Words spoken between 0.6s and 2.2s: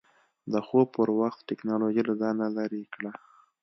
خوب پر وخت ټېکنالوژي له